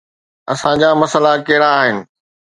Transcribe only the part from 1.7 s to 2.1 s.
آهن؟